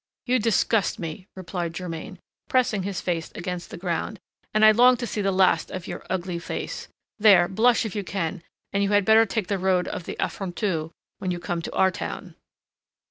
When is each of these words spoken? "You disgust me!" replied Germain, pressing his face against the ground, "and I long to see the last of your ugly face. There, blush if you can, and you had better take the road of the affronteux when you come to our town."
"You 0.25 0.39
disgust 0.39 0.97
me!" 0.97 1.27
replied 1.35 1.75
Germain, 1.75 2.17
pressing 2.49 2.81
his 2.81 3.01
face 3.01 3.31
against 3.35 3.69
the 3.69 3.77
ground, 3.77 4.19
"and 4.51 4.65
I 4.65 4.71
long 4.71 4.97
to 4.97 5.05
see 5.05 5.21
the 5.21 5.31
last 5.31 5.69
of 5.69 5.85
your 5.85 6.03
ugly 6.09 6.39
face. 6.39 6.87
There, 7.19 7.47
blush 7.47 7.85
if 7.85 7.95
you 7.95 8.03
can, 8.03 8.41
and 8.73 8.81
you 8.81 8.89
had 8.93 9.05
better 9.05 9.27
take 9.27 9.45
the 9.45 9.59
road 9.59 9.87
of 9.87 10.05
the 10.05 10.17
affronteux 10.19 10.89
when 11.19 11.29
you 11.29 11.37
come 11.39 11.61
to 11.61 11.75
our 11.75 11.91
town." 11.91 12.33